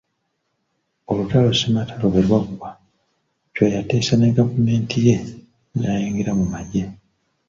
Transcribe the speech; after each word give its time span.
Olutalo 1.09 1.49
Ssematalo 1.55 2.05
bwe 2.13 2.21
lwagwawo, 2.27 2.69
Chwa 3.53 3.65
yateesa 3.75 4.13
ne 4.17 4.35
Gavumenti 4.37 4.97
ye, 5.07 5.17
n'ayingira 5.77 6.31
mu 6.39 6.45
magye. 6.53 6.83